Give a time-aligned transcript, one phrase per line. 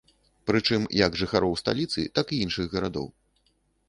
[0.51, 3.07] Прычым як жыхароў сталіцы, так і іншых гарадоў.